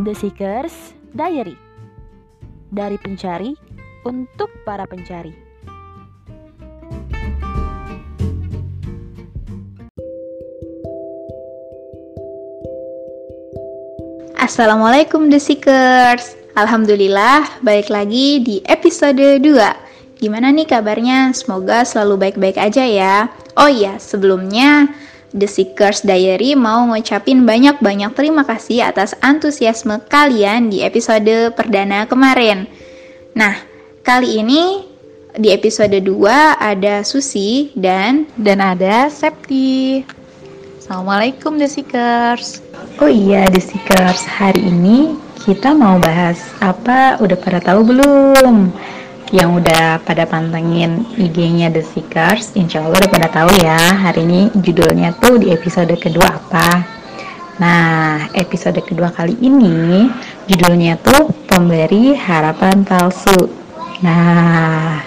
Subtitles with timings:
[0.00, 1.52] The Seekers Diary
[2.72, 3.52] Dari pencari
[4.08, 5.36] untuk para pencari.
[14.40, 16.32] Assalamualaikum The Seekers.
[16.56, 21.36] Alhamdulillah, balik lagi di episode 2 Gimana nih kabarnya?
[21.36, 23.28] Semoga selalu baik-baik aja ya.
[23.52, 24.88] Oh iya, sebelumnya
[25.30, 32.66] The Seekers Diary mau ngucapin banyak-banyak terima kasih atas antusiasme kalian di episode perdana kemarin.
[33.38, 33.54] Nah,
[34.02, 34.82] kali ini
[35.38, 40.02] di episode 2 ada Susi dan dan ada Septi.
[40.82, 42.58] Assalamualaikum The Seekers.
[42.98, 45.14] Oh iya The Seekers, hari ini
[45.46, 48.74] kita mau bahas apa udah pada tahu belum?
[49.30, 54.50] Yang udah pada pantengin IG-nya The Seekers, insya Allah udah pada tahu ya hari ini
[54.58, 56.82] judulnya tuh di episode kedua apa.
[57.62, 60.10] Nah, episode kedua kali ini
[60.50, 63.46] judulnya tuh pemberi harapan palsu.
[64.02, 64.98] Nah,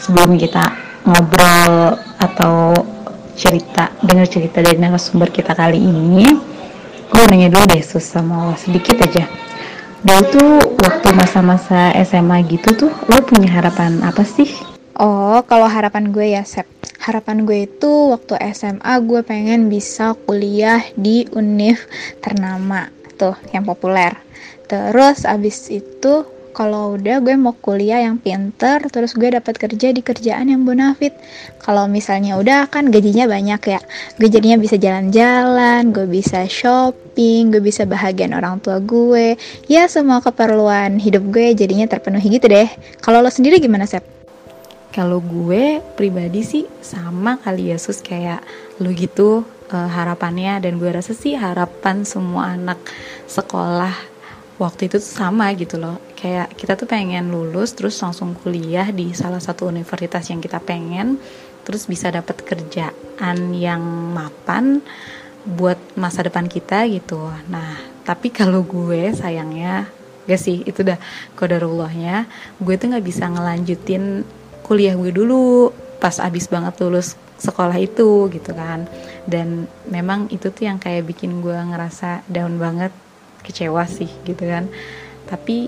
[0.00, 0.72] sebelum kita
[1.04, 2.72] ngobrol atau
[3.36, 6.24] cerita, dengar cerita dari narasumber kita kali ini,
[7.12, 9.28] gue nanya dulu deh sus sama sedikit aja
[10.02, 14.50] dulu tuh waktu masa-masa SMA gitu tuh lo punya harapan apa sih?
[14.98, 16.68] Oh, kalau harapan gue ya, Sep.
[17.00, 21.80] Harapan gue itu waktu SMA gue pengen bisa kuliah di univ
[22.20, 24.12] ternama, tuh yang populer.
[24.68, 30.04] Terus abis itu kalau udah gue mau kuliah yang pinter terus gue dapat kerja di
[30.04, 31.16] kerjaan yang bonafit
[31.64, 33.80] kalau misalnya udah kan gajinya banyak ya
[34.20, 39.36] gue jadinya bisa jalan-jalan gue bisa shopping gue bisa bahagian orang tua gue.
[39.68, 42.68] Ya semua keperluan hidup gue jadinya terpenuhi gitu deh.
[43.04, 44.04] Kalau lo sendiri gimana Sep?
[44.92, 48.44] Kalau gue pribadi sih sama kali ya sus kayak
[48.80, 50.60] lo gitu uh, harapannya.
[50.60, 52.80] Dan gue rasa sih harapan semua anak
[53.28, 53.92] sekolah
[54.60, 56.00] waktu itu tuh sama gitu loh.
[56.16, 61.20] Kayak kita tuh pengen lulus terus langsung kuliah di salah satu universitas yang kita pengen
[61.62, 64.82] terus bisa dapat kerjaan yang mapan
[65.46, 67.30] buat masa depan kita gitu.
[67.50, 69.86] Nah tapi kalau gue sayangnya
[70.26, 70.98] gak sih itu udah
[71.34, 72.30] kodarullahnya
[72.62, 74.22] gue tuh nggak bisa ngelanjutin
[74.62, 78.86] kuliah gue dulu pas abis banget lulus sekolah itu gitu kan.
[79.26, 82.94] Dan memang itu tuh yang kayak bikin gue ngerasa down banget
[83.42, 84.70] kecewa sih gitu kan.
[85.26, 85.66] Tapi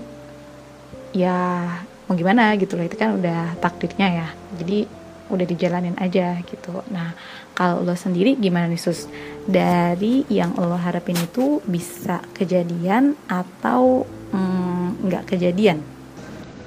[1.15, 1.67] ya
[2.07, 4.27] mau gimana gitu loh itu kan udah takdirnya ya.
[4.59, 7.15] Jadi udah dijalanin aja gitu nah
[7.55, 9.09] kalau lo sendiri gimana nih sus
[9.45, 15.79] dari yang lo harapin itu bisa kejadian atau mm, nggak mm, kejadian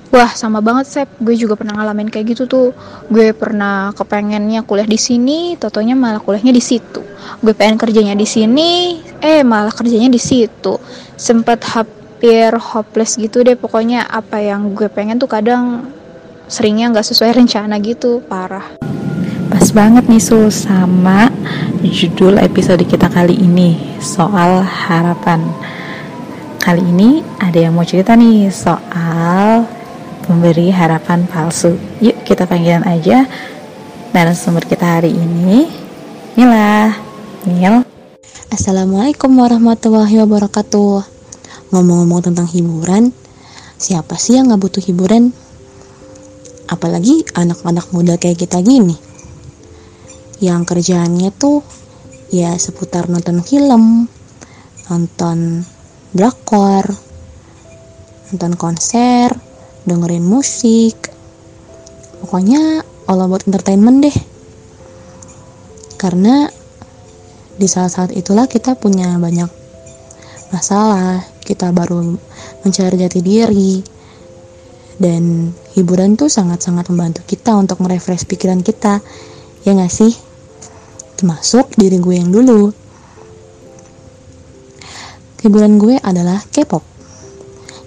[0.08, 2.68] Wah sama banget Sep, gue juga pernah ngalamin kayak gitu tuh.
[3.12, 7.04] Gue pernah kepengennya kuliah di sini, totonya malah kuliahnya di situ.
[7.44, 10.80] Gue pengen kerjanya di sini, eh malah kerjanya di situ.
[11.12, 15.92] Sempet hampir hopeless gitu deh, pokoknya apa yang gue pengen tuh kadang
[16.48, 18.80] seringnya nggak sesuai rencana gitu, parah.
[19.48, 21.28] Pas banget nih Su sama
[21.84, 25.44] judul episode kita kali ini soal harapan.
[26.60, 29.64] Kali ini ada yang mau cerita nih soal
[30.28, 31.76] memberi harapan palsu.
[32.00, 33.24] Yuk kita panggilan aja
[34.12, 35.68] narasumber kita hari ini.
[36.36, 36.92] Mila,
[37.48, 37.84] Mil.
[38.52, 41.04] Assalamualaikum warahmatullahi wabarakatuh.
[41.72, 43.12] Ngomong-ngomong tentang hiburan,
[43.80, 45.32] siapa sih yang nggak butuh hiburan?
[46.68, 48.94] Apalagi anak-anak muda kayak kita gini.
[50.38, 51.64] Yang kerjaannya tuh
[52.28, 54.04] ya seputar nonton film,
[54.92, 55.64] nonton
[56.12, 56.84] drakor,
[58.30, 59.32] nonton konser,
[59.88, 61.08] dengerin musik.
[62.20, 64.16] Pokoknya all about entertainment deh.
[65.96, 66.46] Karena
[67.58, 69.50] di saat-saat itulah kita punya banyak
[70.52, 71.24] masalah.
[71.42, 72.14] Kita baru
[72.62, 73.74] mencari jati diri.
[74.98, 78.98] Dan hiburan tuh sangat-sangat membantu kita untuk merefresh pikiran kita.
[79.62, 80.10] Ya gak sih?
[81.14, 82.74] Termasuk diri gue yang dulu.
[85.38, 86.82] Hiburan gue adalah K-pop.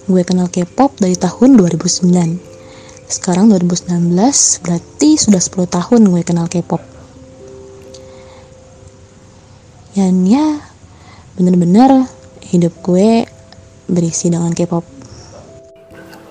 [0.07, 2.51] Gue kenal K-pop dari tahun 2009
[3.11, 4.15] sekarang 2019
[4.63, 6.79] berarti sudah 10 tahun gue kenal K-pop.
[9.91, 10.63] Dan ya
[11.35, 12.07] bener-bener
[12.47, 13.27] hidup gue
[13.91, 15.00] berisi dengan K-pop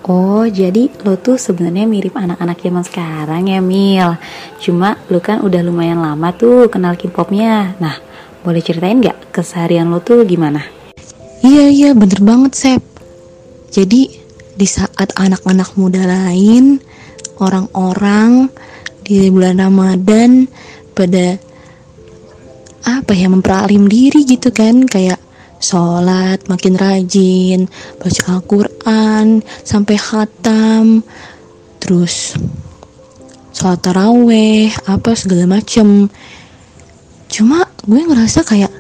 [0.08, 4.16] Oh, jadi lo tuh sebenarnya mirip anak-anak zaman sekarang ya, Mil.
[4.56, 7.76] Cuma lo kan udah lumayan lama tuh kenal K-popnya.
[7.76, 8.00] Nah,
[8.40, 10.64] boleh ceritain nggak keseharian lo tuh gimana?
[11.44, 12.82] Iya, iya, bener banget, Sep.
[13.68, 14.08] Jadi
[14.56, 16.80] di saat anak-anak muda lain,
[17.36, 18.48] orang-orang
[19.04, 20.48] di bulan Ramadan
[20.96, 21.36] pada
[22.84, 25.20] apa ya memperalim diri gitu kan kayak
[25.60, 27.68] sholat makin rajin
[28.00, 31.04] baca Al-Quran sampai khatam
[31.76, 32.34] terus
[33.52, 36.08] sholat taraweh apa segala macem.
[37.30, 38.72] Cuma gue ngerasa kayak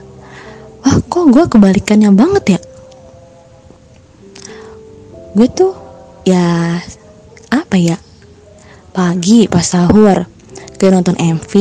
[0.82, 2.60] wah kok gue kebalikannya banget ya?
[5.36, 5.76] Gue tuh
[6.24, 6.80] ya
[7.52, 7.96] apa ya
[8.90, 10.26] pagi pas sahur
[10.78, 11.52] gue nonton MV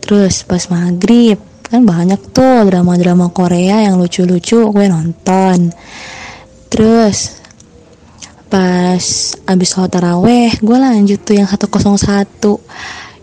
[0.00, 1.36] terus pas maghrib
[1.66, 5.74] kan banyak tuh drama-drama Korea yang lucu-lucu gue nonton.
[6.70, 7.42] Terus
[8.46, 9.02] pas
[9.50, 11.66] abis sholat taraweh gue lanjut tuh yang 101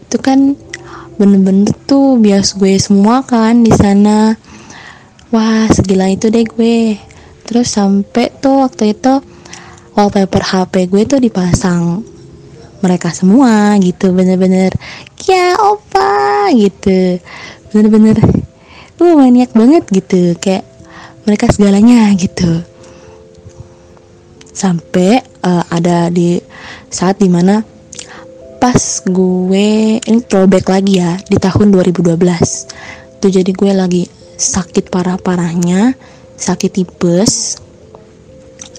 [0.04, 0.60] itu kan
[1.16, 4.36] bener-bener tuh bias gue semua kan di sana.
[5.32, 7.00] Wah segila itu deh gue.
[7.48, 9.24] Terus sampai tuh waktu itu
[9.96, 12.04] wallpaper HP gue tuh dipasang
[12.84, 14.76] mereka semua gitu bener-bener
[15.24, 17.16] ya opa gitu
[17.74, 18.18] bener-bener.
[19.02, 20.64] Uh maniak banget gitu kayak
[21.26, 22.62] mereka segalanya gitu.
[24.54, 26.38] Sampai uh, ada di
[26.88, 27.66] saat di mana
[28.62, 32.16] pas gue ini throwback lagi ya di tahun 2012
[33.20, 34.08] tuh jadi gue lagi
[34.40, 35.98] sakit parah-parahnya
[36.38, 37.60] sakit tipes.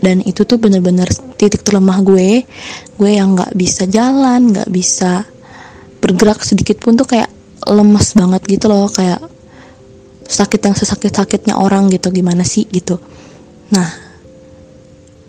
[0.04, 1.08] Dan itu tuh bener-bener
[1.40, 2.44] titik terlemah gue.
[3.00, 5.24] Gue yang nggak bisa jalan nggak bisa
[6.04, 7.32] bergerak sedikit pun tuh kayak
[7.68, 9.20] lemes banget gitu loh kayak
[10.24, 13.00] sakit yang sesakit-sakitnya orang gitu gimana sih gitu.
[13.72, 13.88] Nah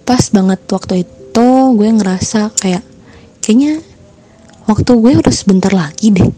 [0.06, 2.84] pas banget waktu itu gue ngerasa kayak
[3.44, 3.82] kayaknya
[4.66, 6.30] waktu gue udah sebentar lagi deh.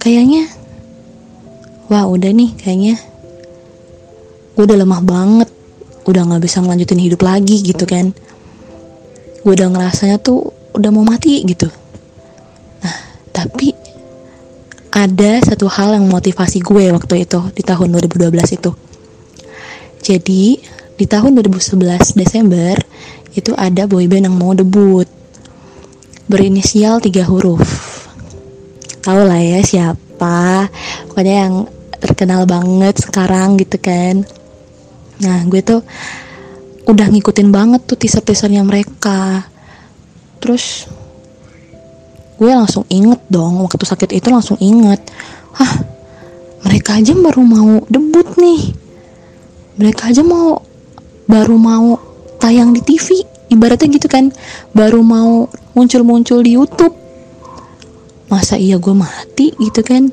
[0.00, 0.50] Kayaknya
[1.88, 2.94] wah udah nih kayaknya
[4.54, 5.50] gue udah lemah banget
[6.04, 8.10] udah nggak bisa ngelanjutin hidup lagi gitu kan.
[9.44, 11.70] Gue udah ngerasanya tuh udah mau mati gitu.
[12.82, 12.96] Nah
[13.30, 13.83] tapi
[14.94, 18.70] ada satu hal yang motivasi gue waktu itu di tahun 2012 itu.
[19.98, 20.44] Jadi
[20.94, 22.78] di tahun 2011 Desember
[23.34, 25.10] itu ada boyband yang mau debut.
[26.30, 27.66] Berinisial tiga huruf.
[29.02, 30.70] Tahu lah ya siapa.
[31.10, 31.54] Pokoknya yang
[31.98, 34.22] terkenal banget sekarang gitu kan.
[35.18, 35.82] Nah gue tuh
[36.86, 39.42] udah ngikutin banget tuh teaser-teasernya mereka.
[40.38, 40.86] Terus
[42.34, 44.98] gue langsung inget dong waktu sakit itu langsung inget.
[45.54, 45.86] Hah
[46.66, 48.74] mereka aja baru mau debut nih.
[49.78, 50.58] Mereka aja mau
[51.30, 51.98] baru mau
[52.42, 53.22] tayang di TV
[53.52, 54.34] Ibaratnya gitu kan.
[54.74, 55.46] Baru mau
[55.78, 56.96] muncul-muncul di Youtube.
[58.26, 60.10] Masa iya gue mati gitu kan?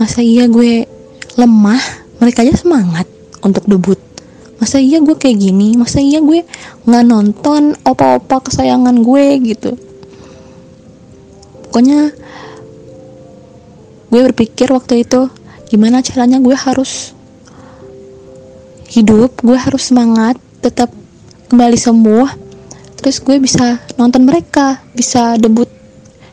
[0.00, 0.88] Masa iya gue
[1.36, 1.82] lemah?
[2.22, 3.04] Mereka aja semangat
[3.44, 4.00] untuk debut.
[4.56, 5.76] Masa iya gue kayak gini?
[5.76, 6.46] Masa iya gue
[6.88, 9.89] nggak nonton opa-opa kesayangan gue gitu
[11.70, 12.10] pokoknya
[14.10, 15.30] gue berpikir waktu itu
[15.70, 17.14] gimana caranya gue harus
[18.90, 20.90] hidup gue harus semangat tetap
[21.46, 22.26] kembali sembuh
[22.98, 25.70] terus gue bisa nonton mereka bisa debut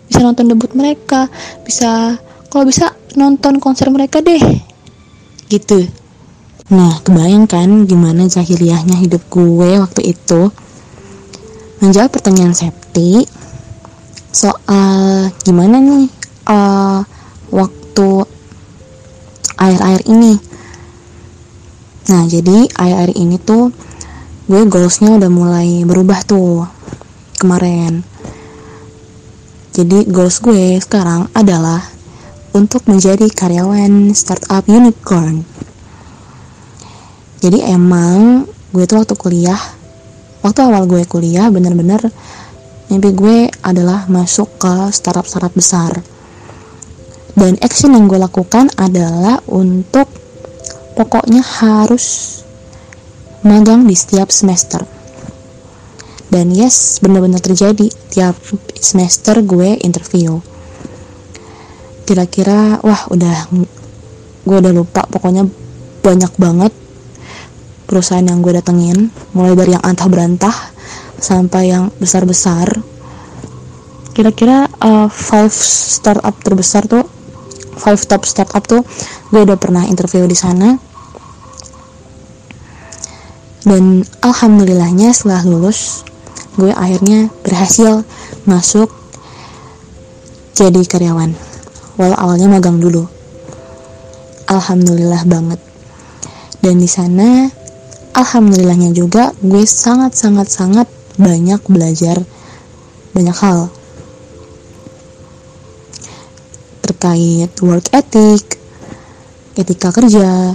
[0.09, 1.29] bisa nonton debut mereka
[1.61, 2.17] bisa
[2.49, 4.41] kalau bisa nonton konser mereka deh
[5.53, 5.85] gitu
[6.67, 10.51] Nah, kebayangkan gimana jahiliyahnya hidup gue waktu itu?
[11.79, 13.23] Menjawab pertanyaan Septi
[14.31, 16.07] soal gimana nih
[16.47, 17.01] uh,
[17.51, 18.09] waktu
[19.57, 20.37] air-air ini.
[22.07, 23.71] Nah, jadi air-air ini tuh
[24.47, 26.63] gue goalsnya udah mulai berubah tuh
[27.39, 28.05] kemarin.
[29.75, 31.83] Jadi goals gue sekarang adalah
[32.57, 35.45] untuk menjadi karyawan startup unicorn
[37.37, 39.61] jadi emang gue tuh waktu kuliah
[40.41, 42.01] waktu awal gue kuliah bener-bener
[42.87, 45.91] mimpi gue adalah masuk ke startup-startup besar.
[47.37, 50.09] Dan action yang gue lakukan adalah untuk
[50.97, 52.39] pokoknya harus
[53.45, 54.81] magang di setiap semester.
[56.27, 58.35] Dan yes bener-bener terjadi tiap
[58.79, 60.41] semester gue interview.
[62.07, 63.51] Kira-kira wah udah
[64.47, 65.43] gue udah lupa pokoknya
[66.03, 66.71] banyak banget
[67.87, 70.55] perusahaan yang gue datengin mulai dari yang antah berantah
[71.17, 72.69] sampai yang besar besar
[74.17, 77.05] kira-kira uh, five startup terbesar tuh
[77.77, 78.81] five top startup tuh
[79.29, 80.75] gue udah pernah interview di sana.
[83.61, 86.01] Dan alhamdulillahnya setelah lulus
[86.57, 88.01] gue akhirnya berhasil
[88.49, 88.89] masuk
[90.57, 91.37] jadi karyawan.
[92.01, 93.05] Walau awalnya magang dulu.
[94.49, 95.61] Alhamdulillah banget.
[96.57, 97.45] Dan di sana
[98.17, 102.21] alhamdulillahnya juga gue sangat sangat sangat banyak belajar
[103.11, 103.73] banyak hal.
[106.85, 108.61] Terkait work ethic,
[109.57, 110.53] etika kerja,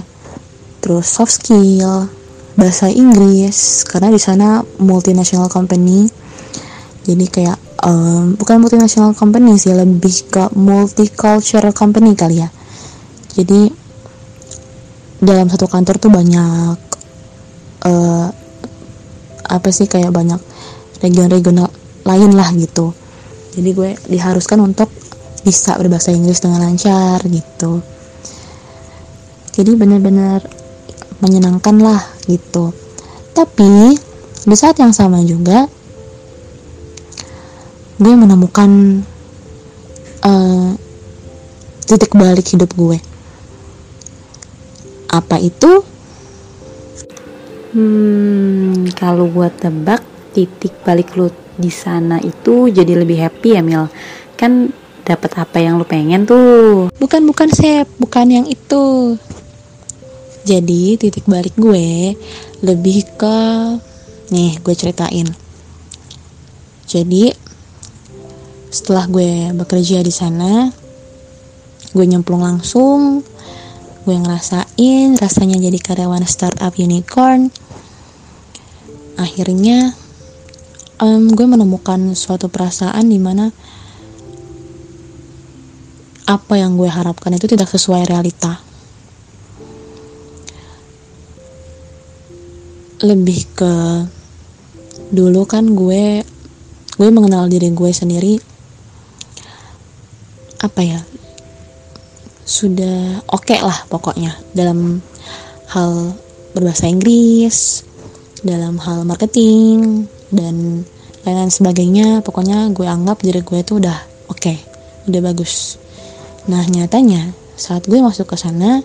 [0.79, 2.07] terus soft skill
[2.55, 6.07] bahasa Inggris karena di sana multinational company.
[7.03, 12.49] Jadi kayak um, bukan multinational company sih lebih ke multicultural company kali ya.
[13.35, 13.67] Jadi
[15.23, 16.77] dalam satu kantor tuh banyak
[17.87, 18.27] uh,
[19.43, 20.39] apa sih kayak banyak
[21.03, 21.67] region-regional
[22.07, 22.95] lain lah gitu.
[23.53, 24.87] Jadi gue diharuskan untuk
[25.43, 27.83] bisa berbahasa Inggris dengan lancar gitu.
[29.53, 30.41] Jadi benar-benar
[31.19, 32.71] menyenangkan lah gitu.
[33.35, 33.99] Tapi
[34.43, 35.67] di saat yang sama juga
[38.01, 39.03] gue menemukan
[40.25, 40.71] uh,
[41.85, 42.97] titik balik hidup gue.
[45.13, 45.85] Apa itu?
[47.73, 53.87] Hmm, kalau buat tebak titik balik lu di sana itu jadi lebih happy ya Mil.
[54.33, 54.73] Kan
[55.03, 56.87] dapat apa yang lu pengen tuh.
[56.95, 59.15] bukan bukan sep bukan yang itu
[60.43, 62.15] jadi titik balik gue
[62.63, 63.39] lebih ke
[64.31, 65.27] nih gue ceritain
[66.87, 67.31] jadi
[68.67, 70.67] setelah gue bekerja di sana
[71.95, 73.23] gue nyemplung langsung
[74.03, 77.47] gue ngerasain rasanya jadi karyawan startup unicorn
[79.15, 79.95] akhirnya
[81.03, 83.51] um, gue menemukan suatu perasaan di mana
[86.23, 88.63] apa yang gue harapkan itu tidak sesuai realita.
[93.03, 93.73] Lebih ke
[95.11, 96.23] dulu kan gue
[96.95, 98.39] gue mengenal diri gue sendiri.
[100.63, 101.03] Apa ya?
[102.47, 105.03] Sudah oke okay lah pokoknya dalam
[105.75, 106.15] hal
[106.55, 107.83] berbahasa Inggris
[108.43, 110.83] dalam hal marketing dan
[111.23, 114.59] lain-lain sebagainya pokoknya gue anggap diri gue itu udah oke okay,
[115.07, 115.79] udah bagus.
[116.51, 118.83] Nah nyatanya saat gue masuk ke sana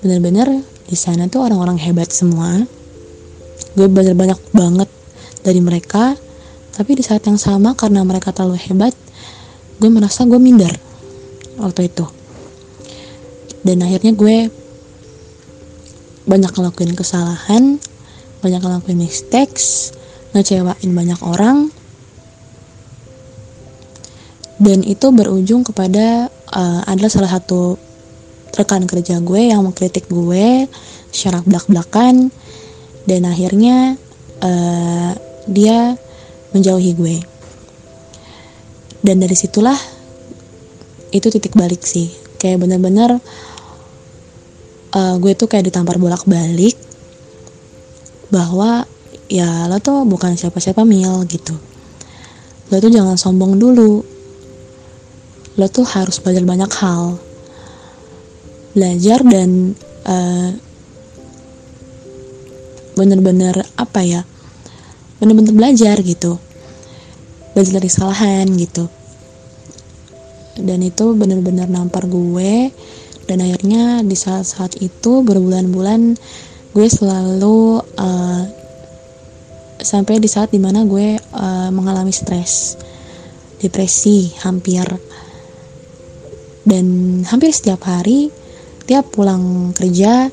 [0.00, 2.64] bener-bener di sana tuh orang-orang hebat semua.
[3.76, 4.88] Gue belajar banyak banget
[5.44, 6.16] dari mereka
[6.74, 8.96] tapi di saat yang sama karena mereka terlalu hebat
[9.78, 10.72] gue merasa gue minder
[11.60, 12.08] waktu itu.
[13.64, 14.48] Dan akhirnya gue
[16.24, 17.76] banyak ngelakuin kesalahan
[18.40, 19.92] banyak ngelakuin mistakes
[20.34, 21.70] ngecewain banyak orang
[24.58, 27.76] dan itu berujung kepada uh, adalah salah satu
[28.54, 30.70] rekan kerja gue yang mengkritik gue
[31.10, 32.30] secara belak-belakan
[33.04, 33.98] dan akhirnya
[34.40, 35.12] uh,
[35.50, 35.98] dia
[36.54, 37.16] menjauhi gue.
[39.04, 39.76] Dan dari situlah
[41.12, 42.08] itu titik balik sih.
[42.40, 43.20] Kayak bener-bener
[44.96, 46.78] uh, gue tuh kayak ditampar bolak-balik
[48.32, 48.88] bahwa
[49.34, 51.58] ya lo tuh bukan siapa-siapa mil gitu.
[52.70, 54.06] Lo tuh jangan sombong dulu.
[55.58, 57.18] Lo tuh harus belajar banyak hal.
[58.78, 59.74] Belajar dan
[60.06, 60.54] uh,
[62.94, 64.22] bener-bener apa ya
[65.18, 66.38] bener-bener belajar gitu.
[67.58, 68.86] Belajar dari kesalahan gitu.
[70.54, 72.70] Dan itu bener-bener nampar gue.
[73.24, 76.14] Dan akhirnya di saat-saat itu berbulan-bulan
[76.74, 78.63] gue selalu uh,
[79.84, 82.80] sampai di saat di mana gue uh, mengalami stres
[83.60, 84.84] depresi hampir
[86.64, 88.32] dan hampir setiap hari
[88.88, 90.32] tiap pulang kerja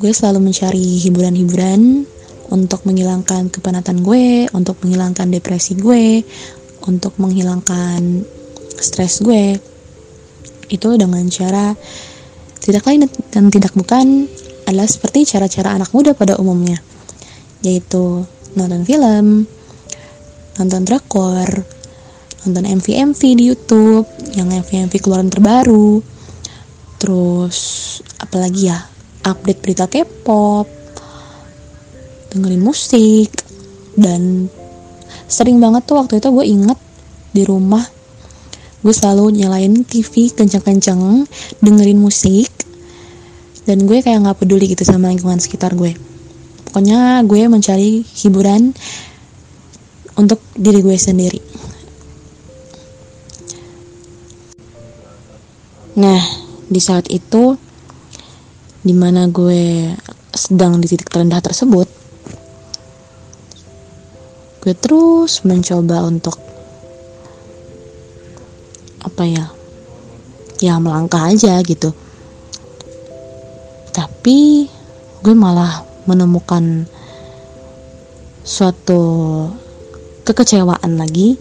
[0.00, 2.08] gue selalu mencari hiburan-hiburan
[2.50, 6.24] untuk menghilangkan kepenatan gue, untuk menghilangkan depresi gue,
[6.88, 8.26] untuk menghilangkan
[8.80, 9.60] stres gue.
[10.72, 11.76] Itu dengan cara
[12.64, 14.26] tidak lain dan tidak bukan
[14.66, 16.78] adalah seperti cara-cara anak muda pada umumnya,
[17.62, 19.46] yaitu nonton film,
[20.58, 21.48] nonton drakor,
[22.46, 26.02] nonton MV-MV di YouTube, yang MV-MV keluaran terbaru,
[26.98, 27.58] terus
[28.18, 28.78] apalagi ya
[29.26, 30.66] update berita K-pop,
[32.32, 33.30] dengerin musik,
[33.98, 34.48] dan
[35.30, 36.78] sering banget tuh waktu itu gue inget
[37.30, 37.86] di rumah
[38.80, 41.28] gue selalu nyalain TV kenceng-kenceng
[41.60, 42.48] dengerin musik
[43.68, 45.94] dan gue kayak nggak peduli gitu sama lingkungan sekitar gue
[46.70, 48.70] pokoknya gue mencari hiburan
[50.14, 51.42] untuk diri gue sendiri.
[55.98, 56.22] Nah
[56.70, 57.58] di saat itu
[58.86, 59.90] di mana gue
[60.30, 61.90] sedang di titik terendah tersebut
[64.62, 66.38] gue terus mencoba untuk
[69.02, 69.50] apa ya
[70.62, 71.90] ya melangkah aja gitu.
[73.90, 74.70] Tapi
[75.26, 76.90] gue malah menemukan
[78.42, 79.02] suatu
[80.26, 81.38] kekecewaan lagi.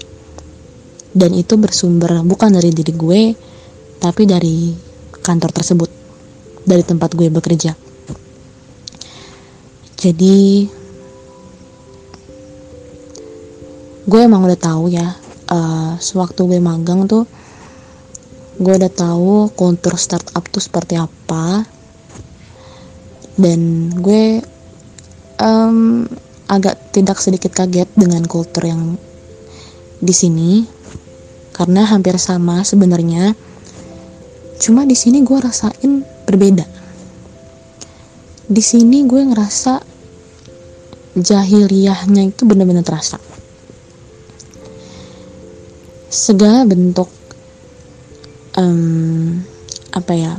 [1.10, 3.22] Dan itu bersumber bukan dari diri gue
[3.98, 4.78] tapi dari
[5.26, 5.90] kantor tersebut.
[6.70, 7.74] Dari tempat gue bekerja.
[9.98, 10.70] Jadi
[14.06, 15.18] gue emang udah tahu ya
[15.50, 17.30] uh, sewaktu gue magang tuh
[18.60, 21.64] gue udah tahu kultur startup tuh seperti apa.
[23.40, 24.44] Dan gue
[25.40, 26.06] um,
[26.50, 29.00] agak tidak sedikit kaget dengan kultur yang
[30.00, 30.64] di sini
[31.56, 33.36] karena hampir sama sebenarnya.
[34.60, 36.68] Cuma di sini gue rasain berbeda.
[38.50, 39.80] Di sini gue ngerasa
[41.16, 43.20] jahiliyahnya itu bener-bener terasa.
[46.10, 47.08] Segala bentuk
[48.58, 49.40] um,
[49.94, 50.34] apa ya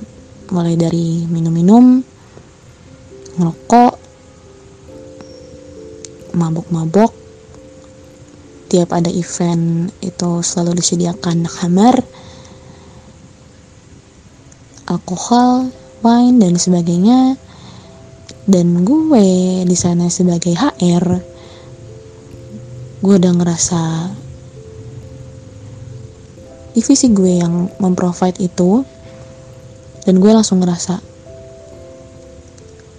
[0.50, 2.02] mulai dari minum-minum
[3.38, 4.00] ngerokok
[6.34, 7.20] mabok-mabok
[8.70, 12.06] tiap ada event itu selalu disediakan kamar
[14.87, 15.75] alkohol
[16.06, 17.34] wine dan sebagainya.
[18.50, 19.26] Dan gue
[19.62, 21.06] di sana sebagai HR
[23.00, 23.82] gue udah ngerasa
[26.75, 28.82] divisi gue yang memprovide itu
[30.06, 30.99] dan gue langsung ngerasa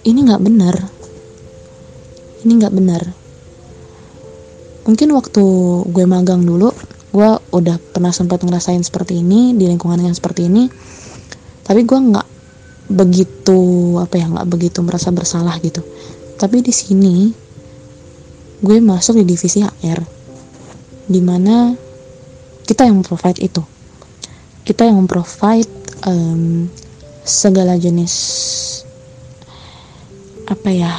[0.04, 0.76] ini nggak benar.
[2.42, 3.21] Ini nggak benar
[4.92, 5.44] mungkin waktu
[5.88, 6.68] gue magang dulu
[7.16, 10.68] gue udah pernah sempat ngerasain seperti ini di lingkungan yang seperti ini.
[11.64, 12.28] Tapi gue nggak
[12.92, 13.60] begitu
[13.96, 15.80] apa ya nggak begitu merasa bersalah gitu.
[16.36, 17.32] Tapi di sini
[18.60, 20.00] gue masuk di divisi HR
[21.08, 21.72] di mana
[22.68, 23.64] kita yang provide itu.
[24.60, 25.72] Kita yang provide
[26.04, 26.68] um,
[27.24, 28.12] segala jenis
[30.52, 30.92] apa ya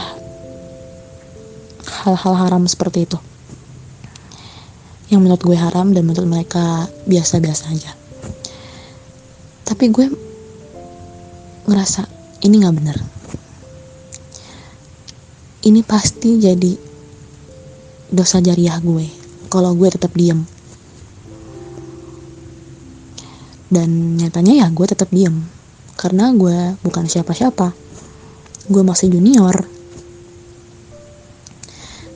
[2.01, 3.21] hal-hal haram seperti itu
[5.11, 7.91] yang menurut gue haram dan menurut mereka biasa-biasa aja.
[9.63, 10.05] Tapi gue
[11.67, 12.07] ngerasa
[12.43, 12.97] ini nggak benar.
[15.63, 16.73] Ini pasti jadi
[18.11, 19.07] dosa jariah gue
[19.47, 20.45] kalau gue tetap diam
[23.73, 25.49] dan nyatanya ya gue tetap diem
[25.97, 27.73] karena gue bukan siapa-siapa.
[28.69, 29.55] Gue masih junior.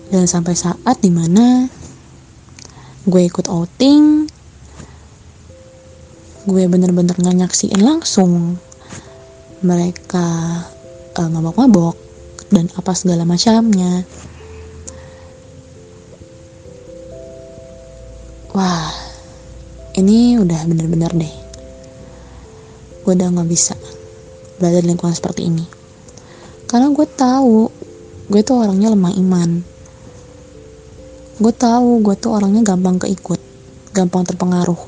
[0.08, 1.68] Dan sampai saat di mana
[3.08, 4.28] gue ikut outing.
[6.44, 8.60] Gue bener-bener nggak nyaksiin langsung.
[9.64, 10.28] Mereka
[11.16, 11.96] uh, mabok-mabok
[12.52, 14.04] dan apa segala macamnya.
[18.52, 18.92] Wah
[19.96, 21.36] ini udah bener-bener deh.
[23.08, 23.72] Gue udah gak bisa
[24.60, 25.64] berada di lingkungan seperti ini.
[26.68, 27.72] Karena gue tahu
[28.28, 29.77] gue tuh orangnya lemah iman
[31.38, 33.42] gue tahu gue tuh orangnya gampang keikut
[33.94, 34.82] gampang terpengaruh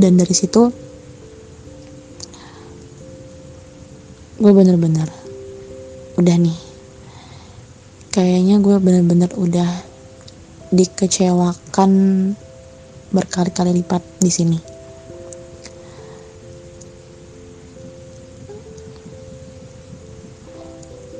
[0.00, 0.72] dan dari situ
[4.40, 5.08] gue bener-bener
[6.16, 6.58] udah nih
[8.14, 9.70] kayaknya gue bener-bener udah
[10.74, 11.90] dikecewakan
[13.14, 14.58] berkali-kali lipat di sini.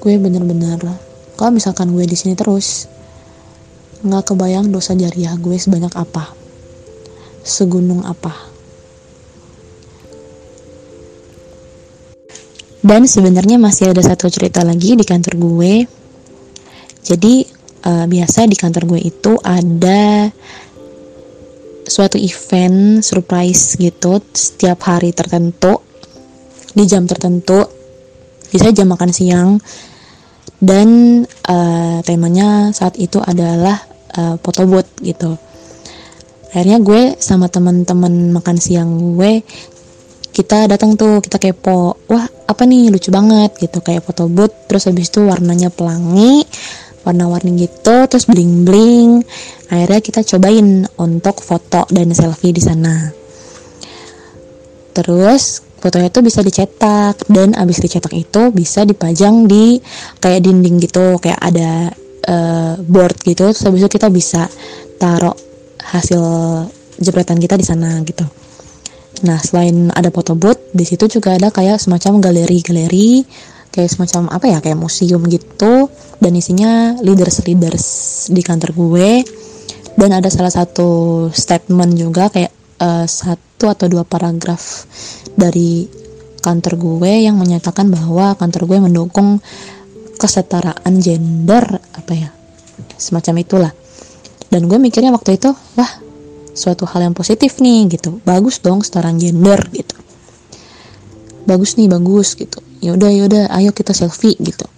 [0.03, 0.83] Gue bener-bener
[1.35, 2.87] kalau misalkan gue di sini terus
[4.05, 6.31] nggak kebayang dosa jariah gue sebanyak apa,
[7.43, 8.53] segunung apa.
[12.85, 15.75] Dan sebenarnya masih ada satu cerita lagi di kantor gue.
[17.01, 17.49] Jadi
[17.89, 20.29] uh, biasa di kantor gue itu ada
[21.85, 25.85] suatu event surprise gitu setiap hari tertentu
[26.73, 27.61] di jam tertentu
[28.49, 29.61] bisa jam makan siang
[30.61, 30.89] dan
[31.49, 33.77] uh, temanya saat itu adalah
[34.17, 35.37] uh, foto booth gitu.
[36.55, 39.43] Akhirnya gue sama teman-teman makan siang gue
[40.35, 42.91] kita datang tuh kita kepo wah apa nih?
[42.91, 43.83] Lucu banget gitu.
[43.83, 46.43] Kayak foto booth terus habis itu warnanya pelangi
[47.05, 49.21] warna-warni gitu terus bling bling
[49.69, 53.13] akhirnya kita cobain untuk foto dan selfie di sana.
[54.95, 59.77] Terus fotonya itu bisa dicetak dan abis dicetak itu bisa dipajang di
[60.17, 61.93] kayak dinding gitu kayak ada
[62.25, 63.53] uh, board gitu.
[63.53, 64.49] Terus habis itu kita bisa
[64.97, 65.37] taruh
[65.85, 66.25] hasil
[66.97, 68.25] jepretan kita di sana gitu.
[69.29, 73.29] Nah selain ada foto booth di situ juga ada kayak semacam galeri-galeri
[73.69, 75.93] kayak semacam apa ya kayak museum gitu.
[76.17, 77.85] Dan isinya leaders-leaders
[78.33, 79.11] di kantor gue.
[79.95, 84.89] Dan ada salah satu statement juga kayak uh, satu atau dua paragraf
[85.35, 85.87] dari
[86.45, 89.41] kantor gue yang menyatakan bahwa kantor gue mendukung
[90.21, 91.65] kesetaraan gender
[91.97, 92.29] apa ya
[93.01, 93.73] semacam itulah.
[94.53, 95.93] Dan gue mikirnya waktu itu wah
[96.55, 98.23] suatu hal yang positif nih gitu.
[98.23, 99.97] Bagus dong kesetaraan gender gitu.
[101.45, 102.63] Bagus nih bagus gitu.
[102.79, 104.69] Ya udah ya udah ayo kita selfie gitu.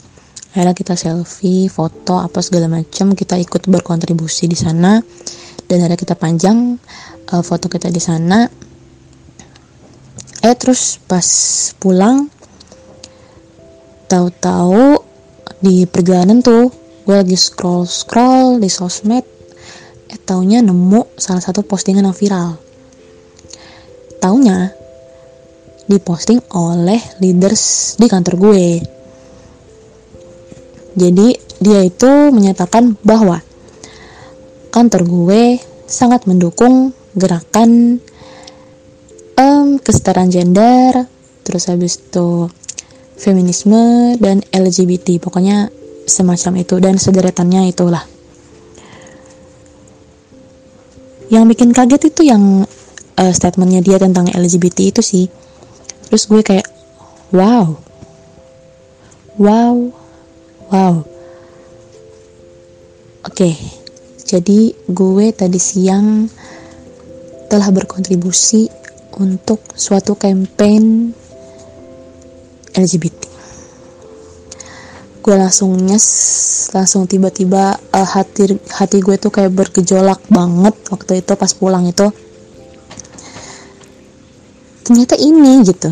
[0.57, 5.05] Akhirnya kita selfie foto apa segala macam kita ikut berkontribusi di sana
[5.66, 6.79] dan akhirnya kita panjang
[7.31, 8.46] uh, foto kita di sana
[10.42, 11.26] eh terus pas
[11.79, 12.31] pulang
[14.07, 15.02] tahu-tahu
[15.62, 16.70] di perjalanan tuh
[17.07, 19.26] gue lagi scroll scroll di sosmed
[20.07, 22.55] eh taunya nemu salah satu postingan yang viral
[24.22, 24.74] taunya
[25.87, 28.66] diposting oleh leaders di kantor gue.
[30.96, 31.29] Jadi
[31.62, 33.40] dia itu menyatakan bahwa
[34.70, 35.42] kantor gue
[35.87, 38.02] sangat mendukung gerakan
[39.38, 41.07] um, kesetaraan gender,
[41.46, 42.50] terus habis itu
[43.16, 45.72] feminisme dan LGBT, pokoknya
[46.05, 48.05] semacam itu dan sederetannya itulah.
[51.26, 52.62] Yang bikin kaget itu yang
[53.18, 55.26] uh, statementnya dia tentang LGBT itu sih.
[56.07, 56.68] Terus gue kayak
[57.35, 57.74] wow.
[59.35, 59.90] Wow.
[60.70, 60.94] Wow.
[63.26, 63.86] Oke
[64.27, 66.27] jadi gue tadi siang
[67.47, 68.67] telah berkontribusi
[69.23, 71.15] untuk suatu campaign
[72.75, 73.27] LGBT
[75.27, 76.07] gue langsung nyes
[76.71, 82.07] langsung tiba-tiba uh, hati hati gue tuh kayak bergejolak banget waktu itu pas pulang itu.
[84.87, 85.91] Ternyata ini gitu.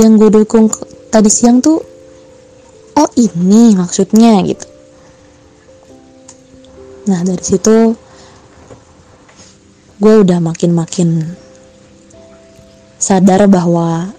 [0.00, 0.72] Yang gue dukung
[1.12, 1.76] tadi siang tuh
[2.96, 4.73] oh ini maksudnya gitu
[7.04, 7.92] nah dari situ
[10.00, 11.36] gue udah makin-makin
[12.96, 14.12] sadar bahwa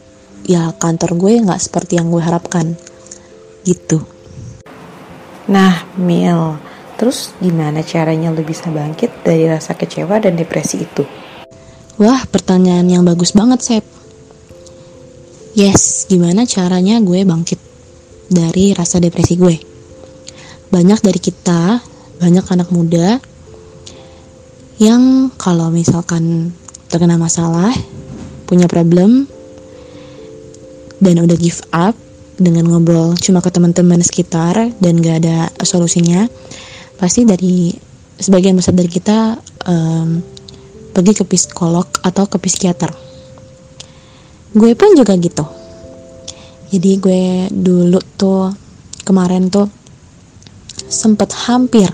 [0.45, 2.77] ya kantor gue nggak seperti yang gue harapkan
[3.65, 4.05] gitu
[5.49, 6.57] nah Mil
[6.95, 11.05] terus gimana caranya lo bisa bangkit dari rasa kecewa dan depresi itu
[11.95, 13.85] Wah, pertanyaan yang bagus banget, Sep.
[15.55, 17.55] Yes, gimana caranya gue bangkit
[18.27, 19.55] dari rasa depresi gue?
[20.67, 21.79] Banyak dari kita,
[22.19, 23.19] banyak anak muda
[24.75, 26.51] yang kalau misalkan
[26.91, 27.71] terkena masalah,
[28.43, 29.27] punya problem,
[30.99, 31.95] dan udah give up
[32.35, 36.27] dengan ngobrol cuma ke teman-teman sekitar dan gak ada solusinya,
[36.99, 37.71] pasti dari
[38.19, 40.19] sebagian besar dari kita um,
[40.91, 42.91] pergi ke psikolog atau ke psikiater.
[44.55, 45.43] Gue pun juga gitu.
[46.71, 48.51] Jadi gue dulu tuh
[49.03, 49.67] kemarin tuh
[50.87, 51.87] sempet hampir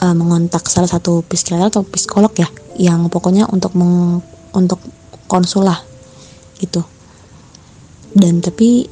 [0.00, 2.48] uh, mengontak salah satu psikiater atau psikolog ya
[2.80, 4.24] yang pokoknya untuk meng,
[4.56, 4.80] untuk
[5.28, 5.78] konsul lah
[6.58, 6.82] gitu.
[8.10, 8.88] Dan tapi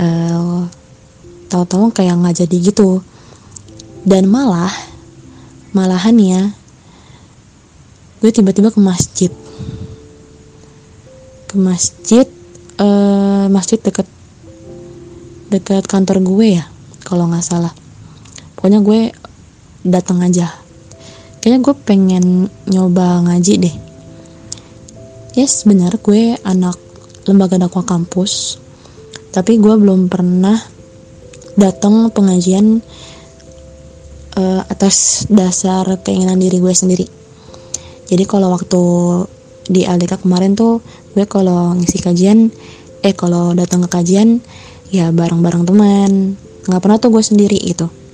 [0.00, 0.64] uh,
[1.50, 3.02] tahu-tahu kayak nggak jadi gitu.
[4.06, 4.70] Dan malah
[5.74, 6.42] malahan ya
[8.22, 9.32] gue tiba-tiba ke masjid.
[11.50, 12.26] Ke masjid
[12.78, 14.06] uh, masjid deket
[15.50, 16.64] deket kantor gue ya
[17.02, 17.74] kalau nggak salah.
[18.56, 19.12] Pokoknya gue
[19.86, 20.50] datang aja.
[21.40, 22.24] Kayaknya gue pengen
[22.66, 23.76] nyoba ngaji deh.
[25.38, 26.74] Yes benar gue anak
[27.28, 28.58] lembaga dakwah kampus.
[29.30, 30.58] Tapi gue belum pernah
[31.54, 32.82] datang pengajian
[34.34, 37.06] uh, atas dasar keinginan diri gue sendiri.
[38.06, 38.82] Jadi kalau waktu
[39.70, 40.82] di LDK kemarin tuh
[41.14, 42.50] gue kalau ngisi kajian
[43.02, 44.42] eh kalau datang ke kajian
[44.90, 46.34] ya bareng-bareng teman.
[46.66, 48.05] Nggak pernah tuh gue sendiri itu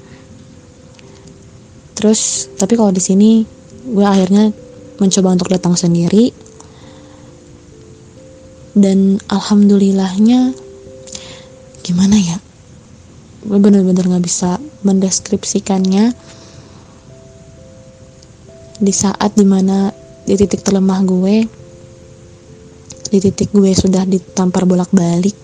[2.02, 3.46] terus tapi kalau di sini
[3.86, 4.50] gue akhirnya
[4.98, 6.30] mencoba untuk datang sendiri.
[8.72, 10.56] Dan alhamdulillahnya
[11.84, 12.38] gimana ya?
[13.44, 16.16] Gue bener-bener nggak bisa mendeskripsikannya.
[18.82, 19.92] Di saat di mana
[20.26, 21.36] di titik terlemah gue
[23.12, 25.36] di titik gue sudah ditampar bolak-balik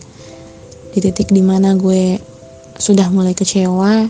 [0.97, 2.17] di titik di mana gue
[2.81, 4.09] sudah mulai kecewa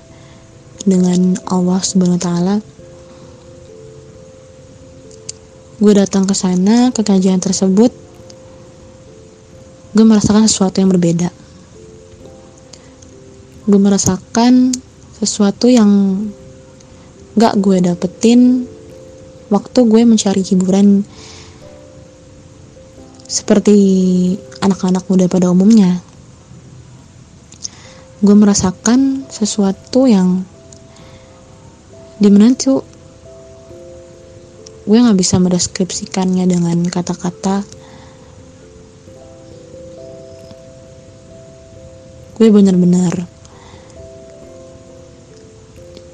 [0.89, 2.57] dengan Allah subhanahu wa ta'ala.
[5.79, 7.93] Gue datang ke sana ke kajian tersebut.
[9.95, 11.31] Gue merasakan sesuatu yang berbeda.
[13.69, 14.75] Gue merasakan
[15.21, 16.25] sesuatu yang
[17.39, 18.67] gak gue dapetin
[19.53, 21.07] waktu gue mencari hiburan.
[23.29, 23.77] Seperti
[24.65, 26.01] anak-anak muda pada umumnya.
[28.19, 30.43] Gue merasakan sesuatu yang
[32.19, 32.83] di mana tuh
[34.89, 37.63] gue nggak bisa mendeskripsikannya dengan kata-kata.
[42.39, 43.27] Gue bener-bener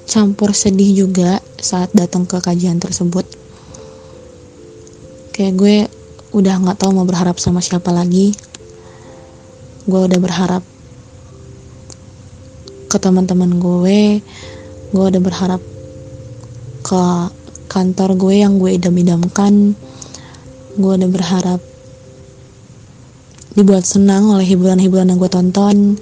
[0.04, 3.24] campur sedih juga saat datang ke kajian tersebut.
[5.32, 5.76] Kayak gue
[6.36, 8.36] udah nggak tahu mau berharap sama siapa lagi.
[9.88, 10.62] Gue udah berharap
[12.90, 14.18] ke teman-teman gue.
[14.90, 15.73] Gue udah berharap
[16.84, 17.32] ke
[17.72, 19.72] kantor gue yang gue idam-idamkan.
[20.76, 21.60] Gue udah berharap
[23.56, 25.96] dibuat senang oleh hiburan-hiburan yang gue tonton.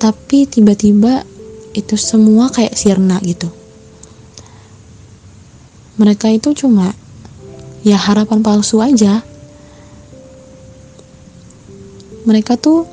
[0.00, 1.28] Tapi tiba-tiba
[1.76, 3.52] itu semua kayak sirna gitu.
[6.00, 6.96] Mereka itu cuma
[7.84, 9.20] ya harapan palsu aja.
[12.22, 12.86] Mereka tuh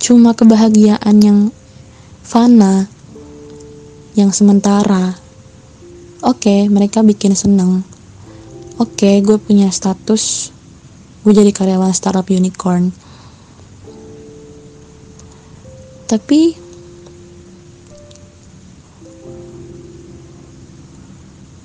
[0.00, 1.38] cuma kebahagiaan yang
[2.24, 2.88] fana
[4.20, 5.16] yang sementara.
[6.20, 7.80] Oke okay, mereka bikin seneng.
[8.76, 10.52] Oke okay, gue punya status.
[11.24, 12.92] Gue jadi karyawan startup unicorn.
[16.04, 16.40] Tapi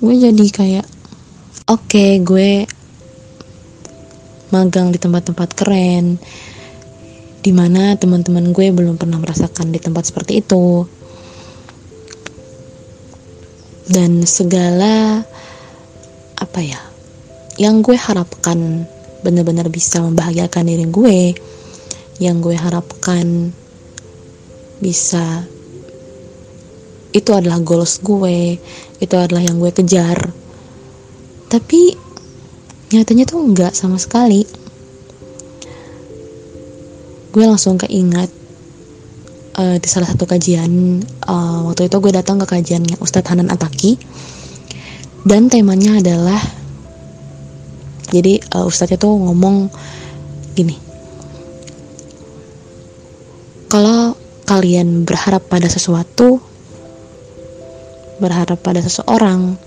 [0.00, 0.86] gue jadi kayak
[1.68, 2.64] oke okay, gue
[4.54, 6.16] magang di tempat-tempat keren
[7.42, 10.86] di mana teman-teman gue belum pernah merasakan di tempat seperti itu
[13.86, 15.22] dan segala
[16.36, 16.82] apa ya
[17.56, 18.84] yang gue harapkan
[19.24, 21.18] benar-benar bisa membahagiakan diri gue
[22.20, 23.50] yang gue harapkan
[24.80, 25.46] bisa
[27.16, 28.60] itu adalah goals gue
[29.00, 30.32] itu adalah yang gue kejar.
[31.48, 31.96] Tapi
[32.92, 34.44] nyatanya tuh enggak sama sekali.
[37.32, 38.32] Gue langsung keingat
[39.56, 43.96] uh, di salah satu kajian uh, waktu itu gue datang ke kajiannya Ustadz Hanan Ataki.
[45.26, 46.38] Dan temanya adalah
[48.14, 49.66] jadi uh, ustadznya tuh ngomong
[50.54, 50.78] gini.
[53.66, 54.14] Kalau
[54.46, 56.38] kalian berharap pada sesuatu
[58.22, 59.58] berharap pada seseorang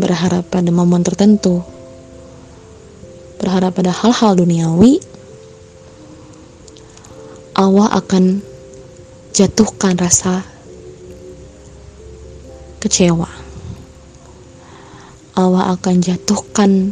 [0.00, 1.62] berharap pada momen tertentu
[3.38, 4.98] berharap pada hal-hal duniawi
[7.54, 8.42] Allah akan
[9.38, 10.42] jatuhkan rasa
[12.82, 13.30] kecewa
[15.38, 16.90] Allah akan jatuhkan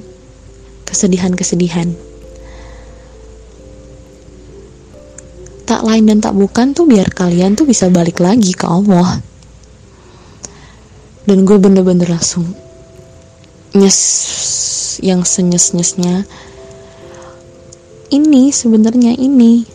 [0.87, 1.91] kesedihan-kesedihan.
[5.67, 9.19] Tak lain dan tak bukan tuh biar kalian tuh bisa balik lagi ke Allah.
[11.27, 12.47] Dan gue bener-bener langsung
[13.75, 13.99] nyes
[15.03, 16.23] yang senyes-nyesnya.
[18.15, 19.67] Ini sebenarnya ini.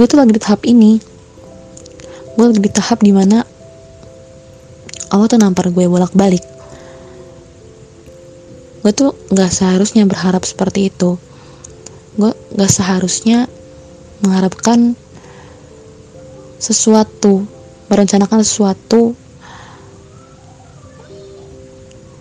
[0.00, 1.13] Gue tuh lagi di tahap ini.
[2.34, 3.46] Gue di tahap di mana
[5.14, 6.42] Allah tuh nampar gue bolak-balik.
[8.82, 11.14] Gue tuh gak seharusnya berharap seperti itu.
[12.18, 13.46] Gue gak seharusnya
[14.26, 14.98] mengharapkan
[16.58, 17.46] sesuatu
[17.86, 19.14] merencanakan sesuatu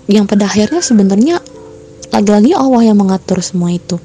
[0.06, 1.42] yang pada akhirnya sebenarnya
[2.14, 3.98] lagi-lagi Allah yang mengatur semua itu.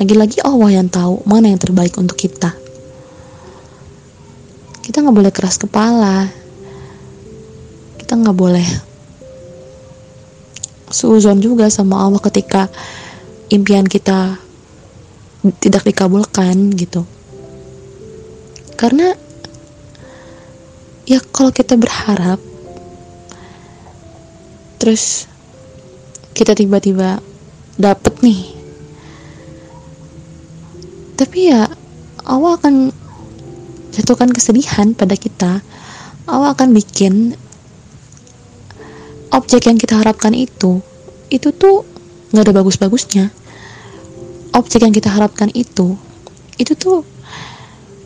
[0.00, 2.54] Lagi-lagi Allah yang tahu mana yang terbaik untuk kita
[4.88, 6.32] kita nggak boleh keras kepala.
[8.00, 8.64] Kita nggak boleh
[10.88, 12.72] seuzon juga sama Allah ketika
[13.52, 14.40] impian kita
[15.60, 17.04] tidak dikabulkan gitu.
[18.80, 19.12] Karena
[21.04, 22.40] ya kalau kita berharap
[24.80, 25.28] terus
[26.32, 27.20] kita tiba-tiba
[27.76, 28.40] dapet nih.
[31.20, 31.68] Tapi ya
[32.24, 33.07] Allah akan
[33.98, 35.58] jatuhkan kesedihan pada kita
[36.30, 37.34] Allah akan bikin
[39.34, 40.78] objek yang kita harapkan itu
[41.28, 41.84] itu tuh
[42.32, 43.32] nggak ada bagus-bagusnya.
[44.56, 45.96] Objek yang kita harapkan itu
[46.56, 47.04] itu tuh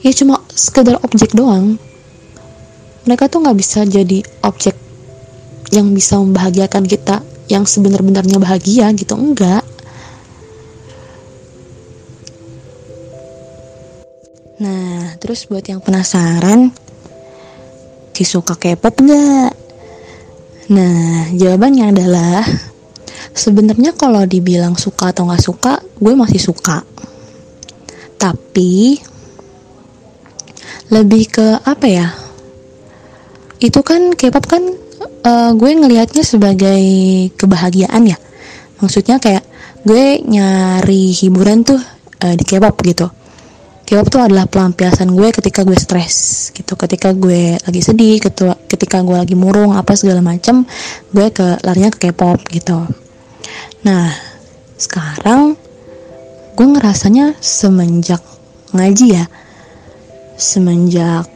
[0.03, 1.79] ya cuma sekedar objek doang.
[3.07, 4.79] Mereka tuh nggak bisa jadi objek
[5.75, 9.67] yang bisa membahagiakan kita yang sebenar-benarnya bahagia gitu enggak
[14.62, 16.70] nah terus buat yang penasaran
[18.14, 19.62] si suka K-pop nggak
[20.70, 22.40] Nah, jawabannya adalah
[23.37, 26.81] sebenarnya kalau dibilang suka atau nggak suka, gue masih suka.
[28.16, 28.96] Tapi
[30.88, 32.09] lebih ke apa ya?
[33.61, 34.62] Itu kan K-pop kan
[35.27, 36.85] uh, gue ngelihatnya sebagai
[37.35, 38.18] kebahagiaan ya.
[38.81, 39.42] Maksudnya kayak
[39.83, 41.83] gue nyari hiburan tuh
[42.22, 43.11] uh, di K-pop gitu.
[43.83, 46.79] K-pop tuh adalah pelampiasan gue ketika gue stres gitu.
[46.79, 48.23] Ketika gue lagi sedih
[48.71, 50.64] ketika gue lagi murung apa segala macem
[51.12, 52.88] gue ke larinya ke K-pop gitu.
[53.85, 54.14] Nah
[54.79, 55.59] sekarang
[56.57, 58.23] gue ngerasanya semenjak
[58.73, 59.25] ngaji ya
[60.38, 61.29] semenjak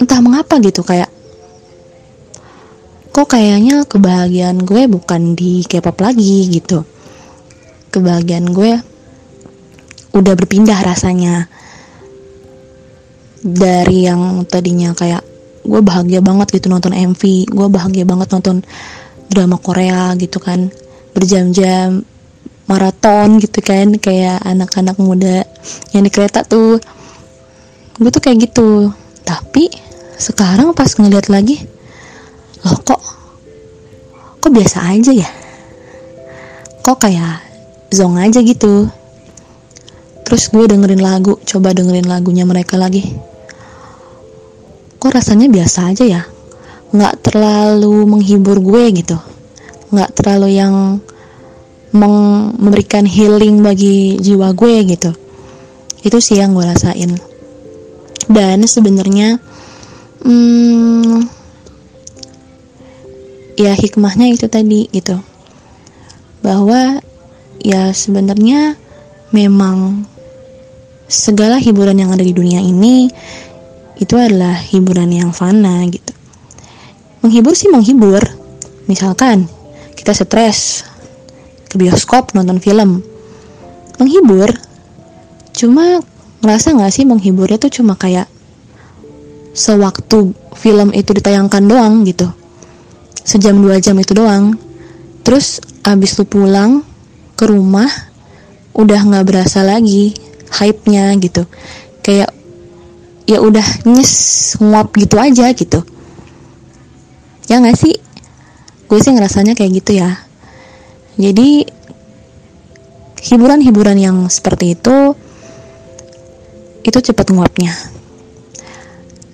[0.00, 1.08] entah mengapa gitu kayak
[3.10, 6.84] kok kayaknya kebahagiaan gue bukan di K-pop lagi gitu.
[7.90, 8.89] Kebahagiaan gue
[10.14, 11.46] udah berpindah rasanya.
[13.40, 15.24] Dari yang tadinya kayak
[15.64, 18.60] gue bahagia banget gitu nonton MV gue bahagia banget nonton
[19.30, 20.68] drama Korea gitu kan.
[21.16, 22.04] Berjam-jam
[22.70, 25.42] maraton gitu kan kayak anak-anak muda
[25.96, 26.76] yang di kereta tuh.
[27.96, 28.92] Gue tuh kayak gitu.
[29.24, 29.72] Tapi
[30.20, 31.64] sekarang pas ngeliat lagi
[32.60, 33.00] loh kok
[34.36, 35.30] kok biasa aja ya?
[36.84, 37.40] Kok kayak
[37.88, 38.99] zong aja gitu
[40.30, 43.02] terus gue dengerin lagu coba dengerin lagunya mereka lagi.
[45.02, 46.22] Kok rasanya biasa aja ya?
[46.94, 49.18] Nggak terlalu menghibur gue gitu.
[49.90, 51.02] Nggak terlalu yang
[51.90, 55.10] memberikan healing bagi jiwa gue gitu.
[56.06, 57.10] Itu sih yang gue rasain.
[58.30, 59.42] Dan sebenarnya
[60.22, 61.26] hmm,
[63.58, 65.18] ya hikmahnya itu tadi gitu.
[66.38, 67.02] Bahwa
[67.58, 68.78] ya sebenarnya
[69.34, 70.06] memang
[71.10, 73.10] segala hiburan yang ada di dunia ini
[73.98, 76.14] itu adalah hiburan yang fana gitu.
[77.20, 78.22] Menghibur sih menghibur.
[78.86, 79.50] Misalkan
[79.98, 80.86] kita stres
[81.66, 83.02] ke bioskop nonton film.
[83.98, 84.54] Menghibur
[85.50, 86.00] cuma
[86.40, 88.30] ngerasa nggak sih menghiburnya tuh cuma kayak
[89.52, 92.30] sewaktu film itu ditayangkan doang gitu.
[93.26, 94.54] Sejam dua jam itu doang.
[95.26, 96.86] Terus abis lu pulang
[97.34, 97.90] ke rumah
[98.72, 101.46] udah nggak berasa lagi hype-nya gitu.
[102.02, 102.30] Kayak
[103.24, 104.12] ya udah nyes
[104.58, 105.80] nguap gitu aja gitu.
[107.46, 107.94] Ya nggak sih?
[108.90, 110.18] Gue sih ngerasanya kayak gitu ya.
[111.20, 111.66] Jadi
[113.20, 115.14] hiburan-hiburan yang seperti itu
[116.82, 117.74] itu cepat nguapnya.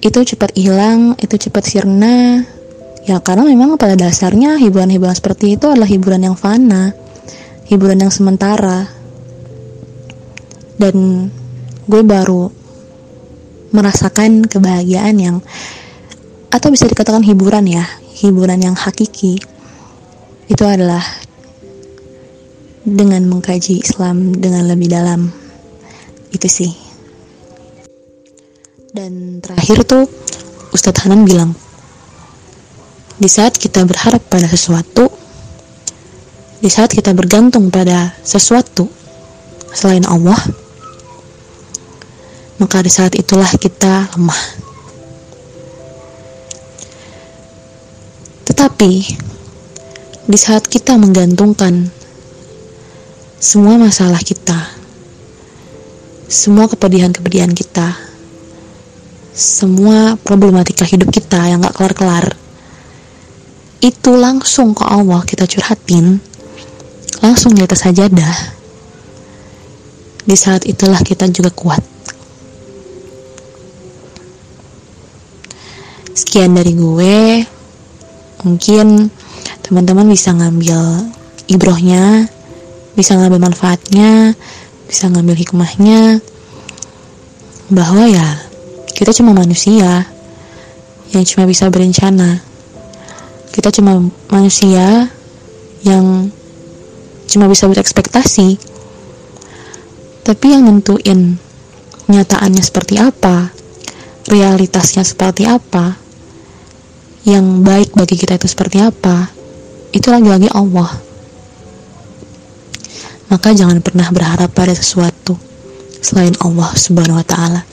[0.03, 2.45] Itu cepat hilang itu cepat sirna.
[3.07, 7.07] Ya karena memang pada dasarnya hiburan-hiburan seperti itu adalah hiburan yang fana
[7.67, 8.87] hiburan yang sementara
[10.77, 11.29] dan
[11.87, 12.53] gue baru
[13.73, 15.37] merasakan kebahagiaan yang
[16.49, 17.85] atau bisa dikatakan hiburan ya
[18.17, 19.37] hiburan yang hakiki.
[20.49, 21.03] Itu adalah
[22.87, 25.29] dengan mengkaji Islam dengan lebih dalam.
[26.33, 26.73] Itu sih.
[28.97, 30.09] Dan terakhir tuh
[30.73, 31.53] Ustadz Hanan bilang
[33.17, 35.09] di saat kita berharap pada sesuatu
[36.61, 38.89] di saat kita bergantung pada sesuatu
[39.73, 40.37] selain Allah
[42.57, 44.43] maka di saat itulah kita lemah.
[48.47, 48.93] Tetapi
[50.27, 51.93] di saat kita menggantungkan
[53.37, 54.57] semua masalah kita,
[56.27, 57.95] semua kepedihan-kepedihan kita,
[59.37, 62.33] semua problematika hidup kita yang gak kelar-kelar,
[63.85, 66.19] itu langsung ke Allah kita curhatin,
[67.21, 68.57] langsung di atas sajadah.
[70.27, 71.96] Di saat itulah kita juga kuat.
[76.17, 77.45] Sekian dari gue.
[78.49, 79.13] Mungkin
[79.61, 81.13] teman-teman bisa ngambil
[81.47, 82.31] ibrohnya
[82.97, 84.33] bisa ngambil manfaatnya
[84.89, 86.25] bisa ngambil hikmahnya.
[87.69, 88.41] Bahwa ya
[88.97, 90.09] kita cuma manusia
[91.13, 92.41] yang cuma bisa berencana.
[93.53, 94.01] Kita cuma
[94.33, 95.13] manusia
[95.85, 96.33] yang
[97.29, 98.57] cuma bisa berekspektasi.
[100.25, 101.37] Tapi yang nentuin
[102.07, 103.51] nyataannya seperti apa
[104.31, 106.06] realitasnya seperti apa
[107.27, 109.27] yang baik bagi kita itu seperti apa
[109.91, 110.95] itu lagi-lagi Allah
[113.27, 115.35] maka jangan pernah berharap pada sesuatu
[115.99, 117.67] selain Allah subhanahu wa ta'ala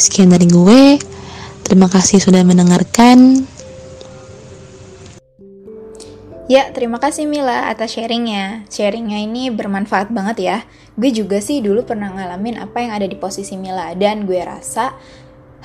[0.00, 0.96] sekian dari gue
[1.68, 3.44] terima kasih sudah mendengarkan
[6.48, 8.64] Ya, terima kasih Mila atas sharingnya.
[8.72, 10.58] Sharingnya ini bermanfaat banget ya.
[10.96, 14.96] Gue juga sih dulu pernah ngalamin apa yang ada di posisi Mila dan gue rasa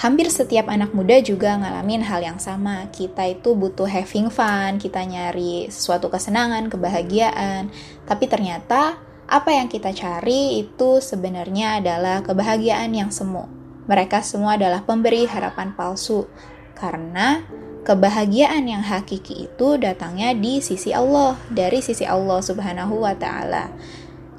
[0.04, 2.92] hampir setiap anak muda juga ngalamin hal yang sama.
[2.92, 7.72] Kita itu butuh having fun, kita nyari sesuatu kesenangan, kebahagiaan.
[8.04, 9.00] Tapi ternyata
[9.32, 13.48] apa yang kita cari itu sebenarnya adalah kebahagiaan yang semu.
[13.88, 16.28] Mereka semua adalah pemberi harapan palsu.
[16.76, 17.40] Karena
[17.88, 23.72] kebahagiaan yang hakiki itu datangnya di sisi Allah, dari sisi Allah Subhanahu wa taala.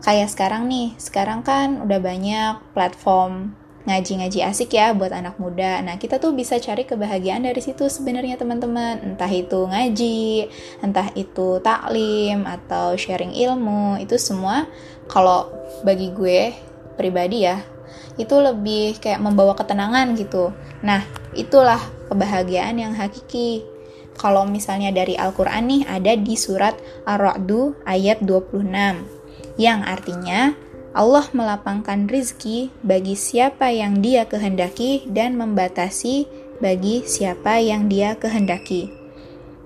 [0.04, 5.80] Kayak sekarang nih, sekarang kan udah banyak platform ngaji-ngaji asik ya buat anak muda.
[5.85, 9.01] Nah, kita tuh bisa cari kebahagiaan dari situ sebenarnya teman-teman.
[9.05, 10.49] Entah itu ngaji,
[10.80, 14.64] entah itu taklim atau sharing ilmu, itu semua
[15.05, 15.53] kalau
[15.85, 16.57] bagi gue
[16.97, 17.61] pribadi ya,
[18.16, 20.57] itu lebih kayak membawa ketenangan gitu.
[20.80, 21.05] Nah,
[21.37, 23.64] itulah kebahagiaan yang hakiki.
[24.14, 28.62] Kalau misalnya dari Al-Qur'an nih ada di surat Ar-Ra'du ayat 26
[29.59, 30.55] yang artinya
[30.95, 36.30] Allah melapangkan rizki bagi siapa yang dia kehendaki dan membatasi
[36.62, 38.95] bagi siapa yang dia kehendaki.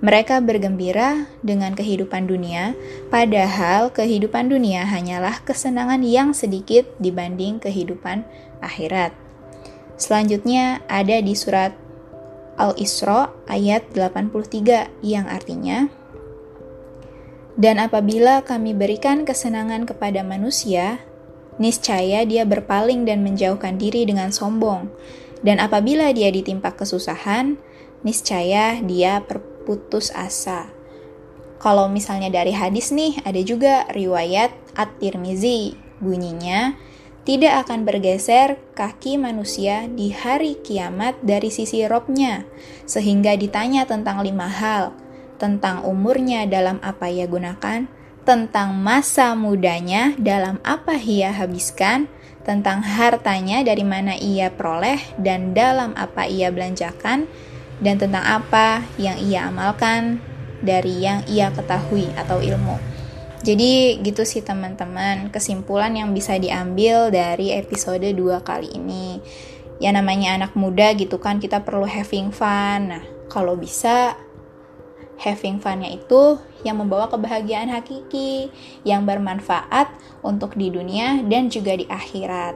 [0.01, 2.73] Mereka bergembira dengan kehidupan dunia,
[3.13, 8.25] padahal kehidupan dunia hanyalah kesenangan yang sedikit dibanding kehidupan
[8.65, 9.13] akhirat.
[9.99, 11.77] Selanjutnya ada di surat
[12.57, 15.91] Al-Isra ayat 83 yang artinya
[17.59, 21.03] Dan apabila kami berikan kesenangan kepada manusia,
[21.59, 24.89] niscaya dia berpaling dan menjauhkan diri dengan sombong.
[25.43, 27.59] Dan apabila dia ditimpa kesusahan,
[28.03, 30.71] niscaya dia berputus asa.
[31.59, 35.75] Kalau misalnya dari hadis nih, ada juga riwayat At-Tirmizi.
[35.99, 36.79] Bunyinya,
[37.27, 42.47] tidak akan bergeser kaki manusia di hari kiamat dari sisi robnya,
[42.87, 44.95] sehingga ditanya tentang lima hal,
[45.43, 47.91] tentang umurnya dalam apa ia gunakan,
[48.29, 52.13] tentang masa mudanya dalam apa ia habiskan,
[52.45, 57.25] tentang hartanya dari mana ia peroleh dan dalam apa ia belanjakan,
[57.81, 60.21] dan tentang apa yang ia amalkan
[60.61, 62.77] dari yang ia ketahui atau ilmu.
[63.41, 69.25] Jadi gitu sih teman-teman, kesimpulan yang bisa diambil dari episode 2 kali ini.
[69.81, 72.93] Ya namanya anak muda gitu kan, kita perlu having fun.
[72.93, 74.21] Nah, kalau bisa
[75.19, 78.51] having funnya itu yang membawa kebahagiaan hakiki,
[78.87, 79.91] yang bermanfaat
[80.23, 82.55] untuk di dunia dan juga di akhirat.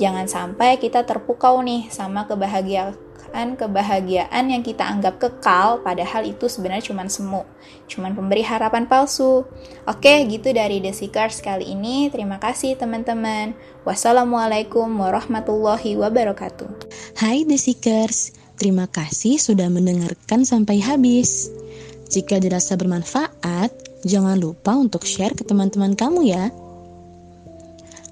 [0.00, 2.96] Jangan sampai kita terpukau nih sama kebahagiaan
[3.30, 7.46] kebahagiaan yang kita anggap kekal padahal itu sebenarnya cuma semu,
[7.86, 9.46] cuma pemberi harapan palsu.
[9.86, 12.10] Oke, gitu dari The Seekers kali ini.
[12.10, 13.54] Terima kasih teman-teman.
[13.86, 16.90] Wassalamualaikum warahmatullahi wabarakatuh.
[17.22, 21.59] Hai The Seekers, terima kasih sudah mendengarkan sampai habis.
[22.10, 26.50] Jika dirasa bermanfaat, jangan lupa untuk share ke teman-teman kamu ya.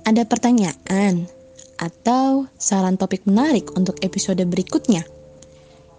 [0.07, 1.27] Ada pertanyaan?
[1.79, 5.07] atau saran topik menarik untuk episode berikutnya.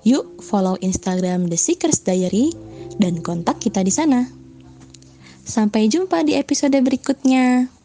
[0.03, 2.51] Yuk follow Instagram The Seekers Diary
[2.99, 4.27] dan kontak kita di sana.
[5.43, 7.78] Sampai jumpa di episode berikutnya.